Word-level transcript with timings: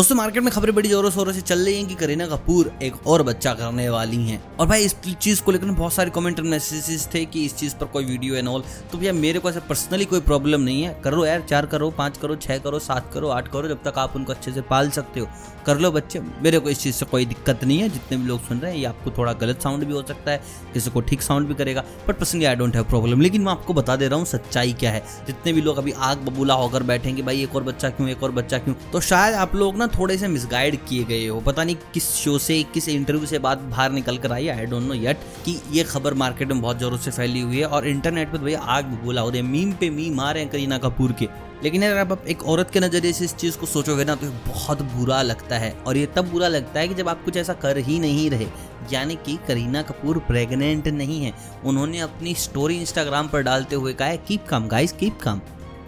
दोस्तों 0.00 0.16
मार्केट 0.16 0.42
में 0.42 0.52
खबरें 0.52 0.74
बड़ी 0.74 0.88
जोरों 0.88 1.10
शोरों 1.10 1.32
से 1.32 1.40
चल 1.40 1.58
रही 1.58 1.74
हैं 1.76 1.86
कि 1.86 1.94
करीना 1.94 2.26
कपूर 2.26 2.70
एक 2.82 3.06
और 3.06 3.22
बच्चा 3.22 3.52
करने 3.54 3.88
वाली 3.88 4.16
हैं। 4.16 4.56
और 4.56 4.66
भाई, 4.66 4.84
इस 4.84 4.94
चीज़ 5.20 5.42
को 5.42 5.52
लेकर 5.52 5.66
बहुत 5.66 5.92
सारे 5.92 6.10
कमेंट 6.10 6.38
और 6.40 6.46
मैसेजेस 6.46 7.08
थे 7.14 7.24
कि 7.24 7.44
इस 7.44 7.56
चीज़ 7.56 7.74
पर 7.74 7.86
कोई 7.86 8.04
वीडियो 8.04 8.34
एंड 8.34 8.48
ऑल 8.48 8.62
तो 8.92 8.98
भैया, 8.98 9.12
मेरे 9.12 9.38
को 9.38 9.50
ऐसा 9.50 9.60
पर्सनली 9.60 10.04
कोई 10.04 10.20
प्रॉब्लम 10.20 10.60
नहीं 10.60 10.82
है। 10.82 11.00
करो 11.04 11.26
यार, 11.26 11.40
चार 11.40 11.66
करो, 11.66 11.90
पाँच 11.90 12.18
करो, 12.18 12.36
छह 12.36 12.58
करो, 12.58 12.78
सात 12.78 13.10
करो, 13.14 13.28
आठ 13.28 13.48
करो, 13.48 13.68
जब 13.68 13.82
तक 13.84 13.98
आप 13.98 14.16
उनको 14.16 14.32
अच्छे 14.32 14.52
से 14.52 14.60
पाल 14.60 14.90
सकते 14.90 15.20
हो। 15.20 15.28
कर 15.66 15.78
लो 15.78 15.90
बच्चे, 15.92 16.20
मेरे 16.42 16.58
को 16.58 16.70
इस 16.70 16.78
चीज़ 16.78 16.94
से 16.94 17.06
कोई 17.06 17.24
दिक्कत 17.24 17.64
नहीं 17.64 17.78
है। 17.78 17.88
जितने 17.88 18.18
भी 18.18 18.24
लोग 18.24 18.48
सुन 18.48 18.58
रहे 18.58 18.72
हैं, 18.72 18.78
ये 18.78 18.84
आपको 18.84 19.10
थोड़ा 19.10 19.32
गलत 19.32 19.62
साउंड 19.62 19.84
भी 19.84 19.92
हो 19.92 20.02
सकता 20.02 20.30
है, 20.30 20.42
किसी 20.74 20.90
को 20.90 21.00
ठीक 21.00 21.22
साउंड 21.22 21.48
भी 21.48 21.54
करेगा। 21.54 21.84
But 22.08 22.18
personally 22.18 22.44
I 22.44 22.56
don't 22.56 22.74
have 22.74 22.84
problem 22.84 23.20
लेकिन 23.20 23.42
मैं 23.42 23.52
आपको 23.52 23.74
बता 23.74 23.96
दे 23.96 24.08
रहा 24.08 24.18
हूँ, 24.18 24.26
सच्चाई 24.26 24.72
क्या 24.72 24.90
है। 24.90 25.04
जितने 25.26 25.52
भी 25.52 25.60
लोग 25.60 25.78
अभी 25.78 25.92
आग 25.92 26.18
बबूला 26.18 26.54
होकर 26.54 26.82
बैठेंगे, 26.82 27.22
भाई, 27.22 27.42
एक 27.42 27.56
और 27.56 27.62
बच्चा 27.62 27.88
क्यों, 27.88 28.08
एक 28.08 28.22
और 28.22 28.30
बच्चा 28.30 28.58
क्यों? 28.58 28.74
तो 28.92 29.00
शायद 29.00 29.34
आप 29.34 29.54
लोग 29.54 29.76
ना 29.76 29.86
थोड़े 29.98 30.16
से 30.18 30.28
मिसगाइड 30.28 30.78
किए 30.88 31.04
गए 31.04 31.26
हो? 31.26 31.40
पता 31.40 31.64
नहीं 31.64 31.76
किस 31.94 32.08
शो 32.14 32.38
से, 32.38 32.62
किस 32.64 32.88
इंटरव्यू 32.88 33.26
से 33.26 33.38
बात 33.38 33.58
बाहर 33.60 33.92
निकल 33.92 34.18
कर 34.18 34.32
आई 34.32 34.48
आई 34.48 34.66
डोंट 34.66 34.82
नो 34.82 34.94
येट 34.94 35.20
कि 35.44 35.60
ये 35.72 35.84
खबर 35.84 36.14
मार्केट 36.14 36.48
में 36.48 36.60
बहुत 36.62 36.78
जोरों 36.78 36.98
से 36.98 37.10
फैली 37.10 37.40
हुई 37.40 37.58
है 37.58 37.66
और 37.66 37.86
इंटरनेट 37.88 38.30
पर 38.32 38.38
तो 38.38 38.44
भैया 38.44 38.60
आग 38.60 38.84
बबूला 38.84 39.20
हो 39.20 39.30
रही 39.30 39.42
मीम 39.42 39.72
पे 39.72 39.90
मीम 39.90 40.20
आ 40.20 40.30
रहे 40.30 40.42
हैं 40.42 40.52
करीना 40.52 40.78
कपूर 40.78 41.12
के। 41.12 41.28
लेकिन 41.62 41.82
अगर 41.84 41.98
आप 41.98 42.26
एक 42.28 42.42
औरत 42.42 42.70
के 42.70 42.80
नज़रिए 42.80 43.12
से 43.12 43.24
इस 43.24 43.34
चीज़ 43.34 43.58
को 43.58 43.66
सोचोगे 43.66 44.04
ना 44.04 44.14
तो 44.14 44.26
बहुत 44.46 44.82
बुरा 44.82 45.20
लगता 45.22 45.58
है। 45.58 45.72
और 45.86 45.96
ये 45.96 46.06
तब 46.06 46.30
बुरा 46.30 46.48
लगता 46.48 46.80
है 46.80 46.88
कि 46.88 46.94
जब 46.94 47.08
आप 47.08 47.24
कुछ 47.24 47.36
ऐसा 47.36 47.52
कर 47.54 47.78
ही 47.78 47.98
नहीं 47.98 48.28
रहे, 48.30 48.46
यानी 48.92 49.14
कि 49.16 49.38
करीना 49.48 49.82
कपूर 49.82 50.18
प्रेग्नेंट 50.18 50.88
नहीं 50.88 51.22
है। 51.24 51.32
उन्होंने 51.64 51.98
अपनी 52.00 52.34
स्टोरी 52.34 52.78
इंस्टाग्राम 52.78 53.28
पर 53.28 53.42
डालते 53.42 53.76
हुए 53.76 53.92
कहा 53.92 54.08
है 54.08 54.16
keep 54.18 54.46
calm 54.48 54.68
guys 54.68 54.92
keep 54.92 55.18
calm 55.22 55.40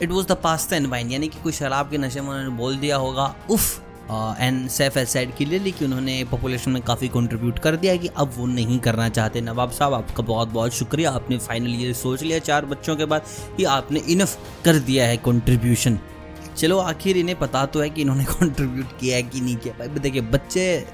it 0.02 0.10
was 0.10 0.26
the 0.26 0.32
pasta 0.32 0.76
and 0.76 0.86
wine 0.86 1.10
यानी 1.10 1.28
कि 1.28 1.42
कोई 1.42 1.52
शराब 1.52 1.90
के 1.90 1.98
नशे 1.98 2.20
में 2.20 2.28
उन्होंने 2.28 2.56
बोल 2.56 2.76
दिया 2.76 2.96
होगा, 2.96 3.34
उफ़। 3.50 3.80
एंड 4.10 4.68
सेफ़ 4.68 4.98
साइड 4.98 5.34
क्लियरली 5.36 5.72
कि 5.72 5.84
उन्होंने 5.84 6.24
पॉपुलेशन 6.24 6.70
में 6.70 6.82
काफ़ी 6.82 7.08
कंट्रीब्यूट 7.08 7.58
कर 7.58 7.76
दिया 7.76 7.96
कि 7.96 8.08
अब 8.08 8.32
वो 8.36 8.46
नहीं 8.46 8.78
करना 8.78 9.08
चाहते। 9.08 9.40
नवाब 9.40 9.70
साहब, 9.70 9.94
आपका 9.94 10.22
बहुत 10.22 10.48
बहुत 10.48 10.72
शुक्रिया। 10.72 11.10
आपने 11.10 11.38
फाइनल 11.38 11.74
ये 11.74 11.94
सोच 11.94 12.22
लिया 12.22 12.38
चार 12.38 12.66
बच्चों 12.66 12.96
के 12.96 13.04
बाद 13.04 13.22
कि 13.56 13.64
आपने 13.64 14.00
इनफ 14.00 14.38
कर 14.64 14.78
दिया 14.78 15.06
है 15.06 15.16
कंट्रीब्यूशन 15.16 15.98
चलो, 16.56 16.78
आखिर 16.78 17.16
इन्हें 17.16 17.38
पता 17.38 17.66
तो 17.66 17.80
है 17.80 17.90
कि 17.90 18.00
इन्होंने 18.02 18.24
कंट्रीब्यूट 18.30 18.98
किया 19.00 19.16
है 19.16 19.22
कि 19.22 19.40
नहीं 19.40 19.56
किया। 19.56 19.74
भाई, 19.78 19.88
देखिए, 19.88 20.20
बच्चे, 20.20 20.86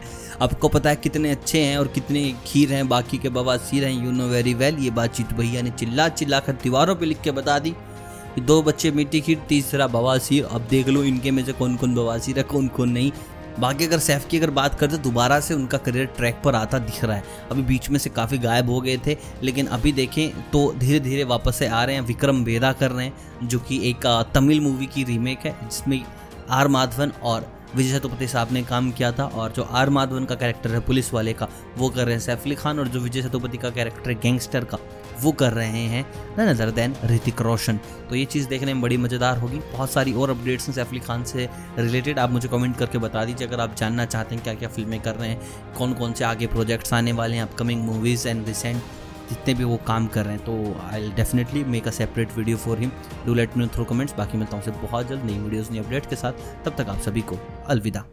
आपको 0.42 0.68
पता 0.68 0.90
है 0.90 0.96
कितने 0.96 1.30
अच्छे 1.30 1.60
हैं 1.60 1.78
और 1.78 1.88
कितने 1.88 2.34
खीर 2.46 2.72
हैं, 2.72 2.88
बाकी 2.88 3.18
के 3.18 3.28
बवासीर 3.28 3.84
हैं 3.84 4.04
यू 4.04 4.12
नो 4.12 4.28
वेरी 4.28 4.54
वेल 4.54 4.78
ये 4.78 4.90
बातचीत 4.90 5.32
भैया 5.32 5.62
ने 5.62 5.70
चिल्ला 5.70 6.08
चिल्ला 6.08 6.40
कर 6.40 6.52
दीवारों 6.52 6.96
पर 6.96 7.06
लिख 7.06 7.20
के 7.20 7.30
बता 7.30 7.58
दी। 7.58 7.70
कि 7.70 7.97
दो 8.38 8.62
बच्चे 8.62 8.90
मिट्टी 8.90 9.20
खीर 9.20 9.38
तीसरा 9.48 9.86
बवासीर 9.86 10.44
अब 10.44 10.66
देख 10.70 10.88
लो 10.88 11.02
इनके 11.04 11.30
में 11.30 11.44
से 11.44 11.52
कौन 11.52 11.76
कौन 11.76 11.94
बवासीर 11.94 12.36
है 12.38 12.42
कौन 12.44 12.68
कौन 12.68 12.90
नहीं। 12.90 13.10
बाकी 13.58 13.84
अगर 13.84 13.98
सैफ 13.98 14.26
की 14.28 14.38
अगर 14.38 14.50
बात 14.50 14.74
करते 14.74 14.98
दोबारा 14.98 15.38
से 15.40 15.54
उनका 15.54 15.78
करियर 15.78 16.06
ट्रैक 16.16 16.40
पर 16.44 16.54
आता 16.54 16.78
दिख 16.78 17.02
रहा 17.04 17.16
है। 17.16 17.22
अभी 17.50 17.62
बीच 17.62 17.88
में 17.90 17.98
से 17.98 18.10
काफ़ी 18.10 18.38
गायब 18.38 18.70
हो 18.70 18.80
गए 18.80 18.96
थे, 19.06 19.16
लेकिन 19.42 19.66
अभी 19.66 19.92
देखें 19.92 20.50
तो 20.50 20.72
धीरे 20.78 21.00
धीरे 21.00 21.24
वापस 21.24 21.56
से 21.56 21.66
आ 21.66 21.82
रहे 21.84 21.94
हैं, 21.94 22.02
विक्रम 22.02 22.42
वेदा 22.44 22.72
कर 22.72 22.90
रहे 22.90 23.06
हैं, 23.06 23.48
जो 23.48 23.58
कि 23.58 23.80
एक 23.90 24.06
तमिल 24.34 24.60
मूवी 24.60 24.86
की 24.86 25.04
रीमेक 25.04 25.38
है, 25.38 25.56
जिसमें 25.64 26.02
आर 26.50 26.68
माधवन 26.68 27.12
और 27.22 27.52
विजय 27.74 27.92
सेतुपति 27.92 28.26
साहब 28.28 28.52
ने 28.52 28.62
काम 28.62 28.90
किया 28.90 29.10
था 29.12 29.24
और 29.24 29.52
जो 29.52 29.62
आर 29.62 29.90
माधवन 29.90 30.24
का 30.24 30.34
कैरेक्टर 30.34 30.70
है, 30.70 30.80
पुलिस 30.80 31.12
वाले 31.14 31.32
का, 31.32 31.48
वो 31.78 31.88
कर 31.88 32.04
रहे 32.04 32.14
हैं 32.14 32.20
सैफ 32.20 32.44
अली 32.44 32.54
खान 32.54 32.78
और 32.78 32.88
जो 32.88 33.00
विजय 33.00 33.22
सेतुपति 33.22 33.58
का 33.58 33.70
कैरेक्टर 33.70 34.10
है 34.10 34.14
गैंगस्टर 34.14 34.64
का, 34.64 34.78
वो 35.20 35.32
कर 35.32 35.52
रहे 35.52 35.82
हैं 35.84 36.04
none 36.38 36.48
other 36.48 36.70
than 36.70 36.94
Hrithik 37.06 37.40
Roshan. 37.42 37.76
तो 38.10 38.16
ये 38.16 38.24
चीज़ 38.24 38.48
देखने 38.48 38.74
में 38.74 38.82
बड़ी 38.82 38.96
मज़ेदार 38.96 39.38
होगी। 39.38 39.58
बहुत 39.72 39.90
सारी 39.90 40.12
और 40.12 40.30
अपडेट्स 40.30 40.68
हैं 40.68 40.74
सैफ 40.74 40.90
अली 40.90 41.00
खान 41.00 41.24
से 41.24 41.48
रिलेटेड 41.78 42.18
आप 42.18 42.30
मुझे 42.30 42.48
कमेंट 42.48 42.76
करके 42.76 42.98
बता 42.98 43.24
दीजिए 43.24 43.46
अगर 43.46 43.60
आप 43.60 43.74
जानना 43.76 44.04
चाहते 44.06 44.34
हैं 44.34 44.44
क्या 44.44 44.54
क्या 44.54 44.68
फ़िल्में 44.68 45.00
कर 45.00 45.14
रहे 45.14 45.28
हैं 45.28 45.74
कौन 45.78 45.92
कौन 45.94 46.12
से 46.12 46.24
आगे 46.24 46.46
प्रोजेक्ट्स 46.46 46.92
आने 46.92 47.12
वाले 47.12 47.36
हैं 47.36 47.42
अपकमिंग 47.42 47.84
मूवीज़ 47.84 48.28
एंड 48.28 48.46
रिसेंट 48.46 48.82
जितने 49.28 49.54
भी 49.54 49.64
वो 49.64 49.76
काम 49.86 50.06
कर 50.06 50.24
रहे 50.24 50.34
हैं 50.34 50.44
तो 50.44 50.80
I 50.92 51.10
definitely 51.16 51.64
make 51.64 51.88
a 51.88 51.90
separate 51.90 52.36
video 52.36 52.56
for 52.56 52.78
him 52.78 52.92
do 53.26 53.34
let 53.34 53.56
me 53.56 53.66
through 53.66 53.84
comments 53.84 54.14
बाकी 54.14 54.38
मिलता 54.38 54.56
हूँ 54.56 54.80
बहुत 54.82 55.08
जल्द 55.08 55.24
नई 55.24 55.38
वीडियोज़ 55.38 55.72
नई 55.72 55.78
अपडेट 55.78 56.06
के 56.06 56.16
साथ. 56.16 56.32
तब 56.64 56.76
तक 56.78 56.88
आप 56.88 56.98
सभी 56.98 57.20
को 57.20 57.38
अलविदा. 57.68 58.04